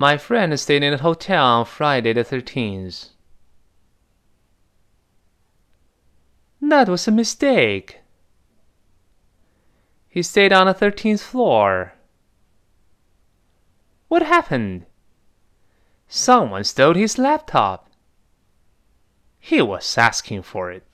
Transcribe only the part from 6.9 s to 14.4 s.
a mistake. He stayed on the 13th floor. What